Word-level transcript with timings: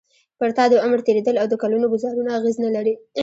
پر 0.39 0.49
تا 0.57 0.63
د 0.69 0.73
عمر 0.85 0.99
تېرېدل 1.07 1.35
او 1.41 1.47
د 1.49 1.53
کلونو 1.61 1.85
ګوزارونه 1.93 2.29
اغېز 2.37 2.55
نه 2.65 2.69
لري. 2.75 2.93